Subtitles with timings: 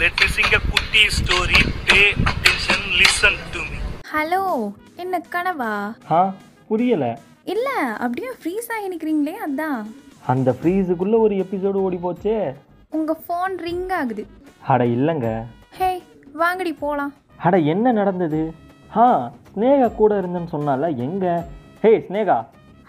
[0.00, 1.60] Let me sing a குட்டி story.
[1.88, 3.78] Pay attention, listen to me.
[4.12, 4.40] Hello
[5.02, 5.70] என்ன கனவா?
[6.16, 6.20] ஆ
[6.68, 7.10] புரியலை.
[7.54, 7.68] இல்ல
[8.04, 9.80] அப்படியே ஃப்ரீஸ் ஆகி நிக்கிறீங்களே அதான்.
[10.32, 12.36] அந்த ஃப்ரீஸுக்குள்ளே ஒரு எபிசோடு ஓடி போச்சே.
[12.98, 14.24] உங்க ஃபோன் ரிங் ஆகுது.
[14.72, 15.28] அட இல்லைங்க.
[15.78, 15.90] ஹே
[16.42, 17.12] வாங்கடி போலாம்.
[17.46, 18.42] அட என்ன நடந்தது?
[19.04, 19.06] ஆ
[19.52, 21.26] ஸ்னேகா கூட இருந்தேன்னு சொன்னால எங்க?
[21.84, 22.38] ஹே ஸ்னேகா.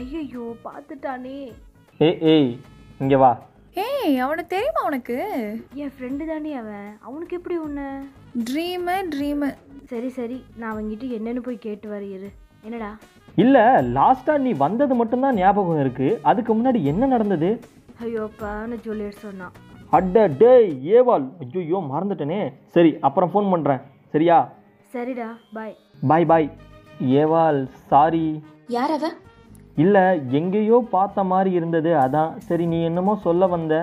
[0.00, 1.38] ஐயையோ பார்த்துட்டானே.
[2.00, 2.50] ஏய் ஏய்
[3.04, 3.32] இங்கே வா.
[3.76, 5.16] ஏய் அவனை தெரியுமா உனக்கு?
[5.74, 6.98] என் ஃப்ரெண்டு தானே அவன்.
[7.00, 8.02] அவனுக்கு எப்படி உன்ன?
[8.50, 10.44] ட்ரீமு ட்ரீமு சரி சரி.
[10.56, 12.30] நான் அவங்கிட்ட என்னன்னு போய் கேட்டு வர இரு.
[12.62, 12.98] என்னடா?
[13.36, 13.60] இல்லை
[13.96, 16.20] லாஸ்ட்டாக நீ வந்தது மட்டும்தான் ஞாபகம் இருக்கு.
[16.22, 17.60] அதுக்கு முன்னாடி என்ன நடந்தது?
[18.02, 19.52] ஐயோப்பான்னு ஜூலியட் சொன்னான்.
[19.90, 21.26] அட டேய் ஏவாள்.
[21.38, 22.52] ஐயோ மறந்துட்டேனே.
[22.66, 23.80] சரி அப்புறம் ஃபோன் பண்ணுறேன்
[24.10, 24.52] சரியா?
[24.94, 26.50] சரிடா பாய் பாய் பாய்
[27.00, 29.06] ஏவாள் சாரி யார் அவ?
[29.82, 30.04] இல்லை
[30.38, 32.30] எங்கேயோ பார்த்த மாதிரி இருந்தது அதான்.
[32.48, 33.74] சரி நீ என்னமோ சொல்ல வந்த.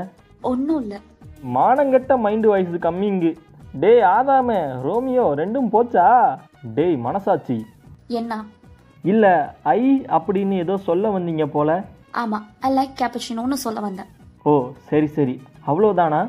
[0.41, 0.99] ஒன்றும் இல்லை.
[1.55, 3.31] மானங்கட்ட மைண்டு வயசு கம்மிங்கு
[3.81, 6.05] டேய் ஆதாமே ரோமியோ ரெண்டும் போச்சா?
[6.77, 7.57] டேய் மனசாட்சி.
[8.19, 8.33] என்ன?
[9.03, 9.81] இல்லை ஐ
[10.17, 11.71] அப்படின்னு ஏதோ சொல்ல வந்தீங்க போல.
[12.21, 14.09] ஆமாம் ஐ லைக் கேப்பச்சினோன்னு சொல்ல வந்தேன்.
[14.43, 14.53] ஓ
[14.89, 15.35] சரி சரி.
[15.67, 16.21] அவ்வளோதானா?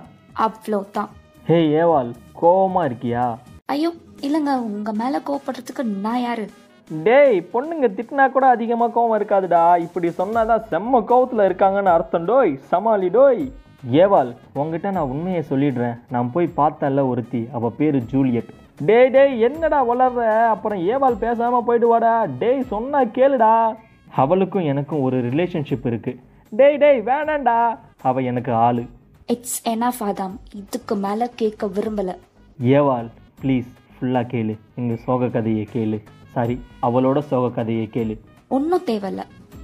[0.46, 1.10] அவ்வளோ தான்
[1.46, 2.10] ஹே ஏவாள்
[2.40, 3.24] கோவமா இருக்கியா?
[3.66, 3.90] ஐயோ
[4.26, 6.46] இல்லைங்க உங்கள் மேலே கோவப்படுறதுக்கு நான் யாரு?
[6.90, 9.78] டேய் பொண்ணுங்க திட்டினா கூட அதிகமாக கோவம் இருக்காதுடா.
[9.78, 13.52] இப்படி சொன்னாதான் செம்ம கோவத்தில் இருக்காங்கன்னு அர்த்தம் டோய் சமாளி டோய்.
[13.92, 15.98] ஏவாள் உங்ககிட்ட நான் உண்மையை சொல்லிடுறேன்.
[16.10, 18.50] நான் போய் பார்த்தேன்ல ஒருத்தி அவள் பேர் ஜூலியட்.
[18.84, 22.30] டேய் டேய் என்னடா வளர்ற அப்புறம் ஏவாள் பேசாமல் போயிடுவாடா.
[22.38, 23.76] டேய் சொன்னா கேளுடா.
[24.16, 26.18] அவளுக்கும் எனக்கும் ஒரு ரிலேஷன்ஷிப் இருக்கு.
[26.50, 27.78] டேய் டேய் வேணாண்டா.
[28.02, 28.84] அவ எனக்கு ஆளு.
[29.26, 32.16] இட்ஸ் எனாஃப் ஆதாம் இதுக்கு மேலே கேட்க விரும்பலை.
[32.62, 33.08] ஏவாள்
[33.42, 33.66] ப்ளீஸ்
[33.96, 34.56] ஃபுல்லாக கேளு.
[34.74, 36.00] எங்கள் சோக கதையை கேளு.
[36.38, 38.14] சாரி அவளோட சோக கதையை கேளு.
[38.56, 39.22] ஒன்றும் தேவையில்ல.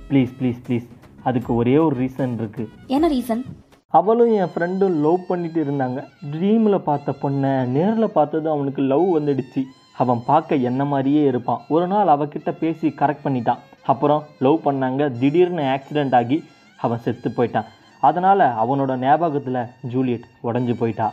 [0.09, 0.87] ப்ளீஸ் ப்ளீஸ் ப்ளீஸ்
[1.29, 3.43] அதுக்கு ஒரே ஒரு ரீசன் இருக்குது என்ன ரீசன்
[3.99, 5.99] அவளும் என் ஃப்ரெண்டும் லவ் பண்ணிட்டு இருந்தாங்க.
[6.33, 9.63] ட்ரீமில் பார்த்த பொண்ணை நேரில் பார்த்தது அவனுக்கு லவ் வந்துடுச்சு.
[10.03, 11.61] அவன் பார்க்க என்ன மாதிரியே இருப்பான்.
[11.75, 13.63] ஒரு நாள் அவகிட்ட பேசி கரெக்ட் பண்ணிட்டான்.
[13.93, 15.19] அப்புறம் லவ் பண்ணாங்க.
[15.21, 16.39] திடீர்னு ஆக்சிடெண்ட் ஆகி
[16.87, 17.69] அவன் செத்து போயிட்டான்.
[18.09, 19.61] அதனால் அவனோட ஞாபகத்தில்
[19.93, 21.09] ஜூலியட் உடஞ்சி போயிட்டா.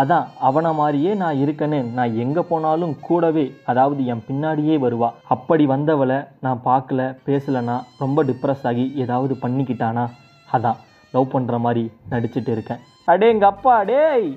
[0.00, 5.08] அதான் அவனை மாதிரியே நான் இருக்கேன்னு நான் எங்கே போனாலும் கூடவே அதாவது என் பின்னாடியே வருவா.
[5.34, 10.04] அப்படி வந்தவளை நான் பார்க்கல பேசலைன்னா ரொம்ப டிப்ரெஸ் ஆகி ஏதாவது பண்ணிக்கிட்டானா?
[10.48, 10.80] அதான்
[11.14, 12.80] லவ் பண்ணுற மாதிரி நடிச்சிட்டு இருக்கேன்.
[13.12, 14.28] அடே எங்கள் அப்பா டேய்!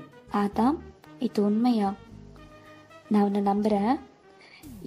[0.42, 0.76] அதான்
[1.20, 1.90] இது உண்மையா?
[3.12, 3.92] நான் உன்னை நம்புகிறேன்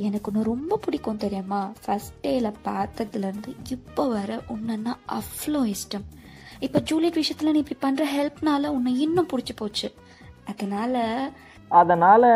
[0.06, 1.60] எனக்கு ஒன்று ரொம்ப பிடிக்கும் தெரியுமா?
[1.82, 6.06] ஃபஸ்ட் டேயில் பார்த்ததுலேருந்து இப்போ வர உன்னைன்னா அவ்வளோ இஷ்டம்.
[6.60, 9.88] இப்போ ஜூலியட் விஷயத்தில் நீ இப்படி பண்ணுற ஹெல்ப்னால உன்னை இன்னும் பிடிச்சி போச்சு.
[10.46, 10.94] அதனால
[11.68, 12.28] அதனால்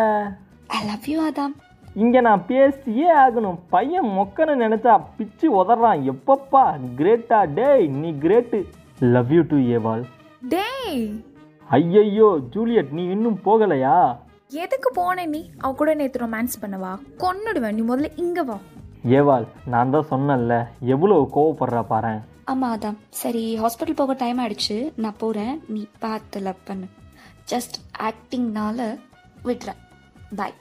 [0.66, 1.54] ஐ லவ் யூ ஆதாம்
[1.97, 3.59] இங்கே நான் பேசியே ஆகணும்.
[3.70, 6.00] பையன் மொக்கன்னு நினச்சா பிச்சு உதறான்.
[6.12, 6.62] எப்பப்பா?
[6.98, 7.54] கிரேட்டா?
[7.54, 8.60] டேய் நீ கிரேட்டு.
[9.00, 10.04] லவ் யூ டு ஏவாள்
[10.48, 11.04] டேய்!
[11.70, 14.16] ஐயையோ ஜூலியட் நீ இன்னும் போகலையா?
[14.53, 15.50] எதுக்கு போன நீ?
[15.59, 17.76] அவ கூட நேத்து ரொமான்ஸ் பண்ணவா கொன்னுடுவேன்.
[17.78, 18.59] நீ முதல்ல இங்க வா.
[19.19, 22.21] ஏவாள் நான் தான் சொன்னேன்ல எவ்வளோ கோவப்படுறா பாரேன்.
[22.44, 24.92] ஆமாம் அதான் சரி ஹாஸ்பிட்டல் போக டைம் ஆயிடுச்சு.
[24.97, 26.86] நான் போகிறேன் நீ பார்த்து லவ் பண்ணு.
[27.53, 28.99] ஜஸ்ட் ஆக்டிங்னால
[29.44, 29.81] விட்டுறேன்.
[30.37, 30.55] பாய்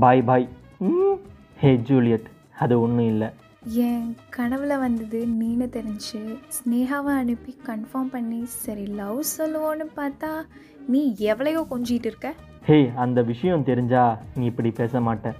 [0.00, 0.48] பாய் பாய்
[0.78, 1.16] ம்.
[1.58, 2.26] ஹே ஜூலியட்
[2.58, 3.28] அது ஒன்றும் இல்லை.
[3.68, 6.38] என் கனவுல வந்தது நீனு தெரிஞ்சு.
[6.56, 10.46] ஸ்னேகாவை அனுப்பி கன்ஃபார்ம் பண்ணி சரி லவ் சொல்லுவோன்னு பார்த்தா
[10.86, 12.34] நீ எவ்வளையோ கொஞ்சிட்டு இருக்க?
[12.64, 15.32] ஹே அந்த விஷயம் தெரிஞ்சா நீ இப்படி பேச மாட்ட.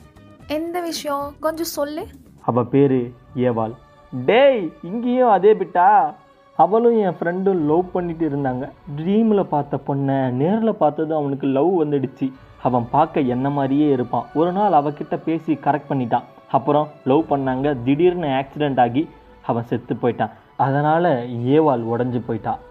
[0.47, 1.35] எந்த விஷயம்?
[1.41, 2.07] கொஞ்சம் சொல்லு.
[2.41, 3.75] அவ பேரு ஏவாள்.
[4.13, 6.15] டேய் இங்கேயும் அதே பிட்டா?
[6.57, 8.65] அவளும் என் ஃப்ரெண்டும் லவ் பண்ணிட்டு இருந்தாங்க.
[8.97, 12.33] ட்ரீமில் பார்த்த பொண்ணை நேரில் பார்த்ததும் அவனுக்கு லவ் வந்துடுச்சு.
[12.63, 14.29] அவன் பார்க்க என்ன மாதிரியே இருப்பான்.
[14.35, 16.29] ஒரு நாள் அவகிட்ட பேசி கரெக்ட் பண்ணிட்டான்.
[16.51, 17.77] அப்புறம் லவ் பண்ணாங்க.
[17.85, 19.09] திடீர்னு ஆக்சிடெண்ட் ஆகி
[19.47, 20.35] அவன் செத்து போயிட்டான்.
[20.57, 21.11] அதனால்
[21.57, 22.63] ஏவாள் உடஞ்சி போயிட்டான்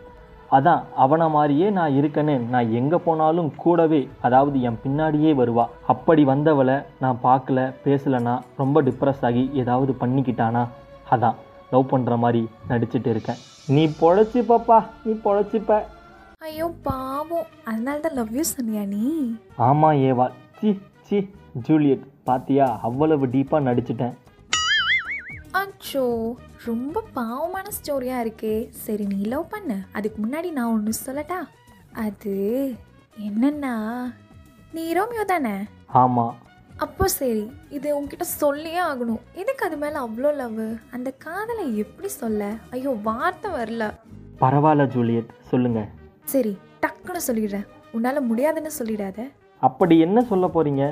[0.57, 5.65] அதான் அவனை மாதிரியே நான் இருக்கேன்னு நான் எங்கே போனாலும் கூடவே அதாவது என் பின்னாடியே வருவா.
[5.87, 10.63] அப்படி வந்தவளை நான் பார்க்கல பேசலைன்னா ரொம்ப டிப்ரெஸ் ஆகி ஏதாவது பண்ணிக்கிட்டானா?
[11.11, 11.33] அதான்.
[11.73, 12.41] லவ் பண்ணுற மாதிரி
[12.71, 13.41] நடிச்சிட்டு இருக்கேன்.
[13.75, 15.81] நீ பொழைச்சிப்பப்பா நீ பொழைச்சிப்ப.
[16.47, 17.47] ஐயோ பாவம்.
[17.69, 19.03] அதனால தான் லவ் யூ சொன்னியா நீ?
[19.67, 20.27] ஆமாம் ஏவா.
[20.59, 20.69] சி
[21.07, 21.17] சி
[21.67, 22.67] ஜூலியட் பாத்தியா?
[22.87, 24.13] அவ்வளவு டீப்பாக நடிச்சிட்டேன்.
[25.61, 26.03] அச்சோ
[26.67, 28.55] ரொம்ப பாவமான ஸ்டோரியா இருக்கே.
[28.85, 29.77] சரி நீ லவ் பண்ணு.
[29.97, 31.39] அதுக்கு முன்னாடி நான் ஒன்று சொல்லட்டா?
[32.05, 32.35] அது
[33.27, 33.73] என்னன்னா
[34.75, 35.55] நீ ரோமியோ தானே?
[36.01, 36.33] ஆமாம்
[36.83, 37.43] அப்போ சரி
[37.77, 39.21] இது உன்கிட்ட சொல்லியே ஆகணும்.
[39.41, 40.61] எதுக்கு அது மேலே அவ்வளோ லவ்
[40.95, 42.43] அந்த காதலை எப்படி சொல்ல?
[42.75, 43.83] ஐயோ வார்த்தை வரல.
[44.41, 45.29] பரவாயில்ல ஜூலியட்.
[45.51, 45.89] சொல்லுங்கள்
[46.33, 46.53] சரி
[46.83, 47.67] டக்குன்னு சொல்லிடுறேன்.
[47.95, 49.19] உன்னால் முடியாதுன்னு சொல்லிடாத.
[49.61, 50.83] அப்படி என்ன சொல்ல போகிறீங்க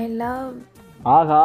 [0.00, 0.56] ஐ லவ்
[1.16, 1.42] ஆஹா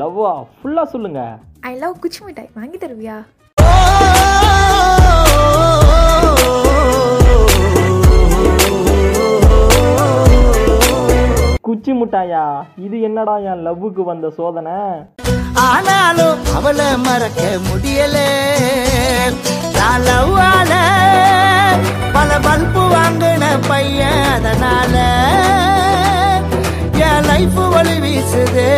[0.00, 0.32] லவ்வா?
[0.56, 1.38] ஃபுல்லாக சொல்லுங்கள்
[1.70, 2.52] ஐ லவ் குச்சி மிட்டாய்.
[2.58, 3.16] வாங்கி தருவியா?
[11.84, 12.42] குச்சி முட்டாயா?
[12.86, 14.74] இது என்னடா என் லவ்வுக்கு வந்த சோதனை?
[15.62, 18.18] ஆனாலும் அவளை மறக்க முடியல.
[19.76, 20.72] நான் லவ்வால
[22.16, 24.94] பல பல்பு வாங்கின பையன் அதனால
[27.08, 28.68] என் லைஃப் வலி வீசுது.